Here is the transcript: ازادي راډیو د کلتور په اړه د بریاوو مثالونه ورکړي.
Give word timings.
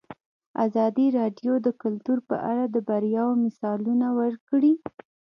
ازادي 0.65 1.07
راډیو 1.19 1.53
د 1.65 1.67
کلتور 1.81 2.17
په 2.29 2.35
اړه 2.51 2.63
د 2.69 2.75
بریاوو 2.87 3.39
مثالونه 3.45 4.07
ورکړي. 4.19 4.73